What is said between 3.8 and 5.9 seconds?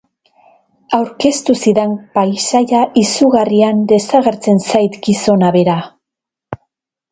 desagertzen zait gizona bera.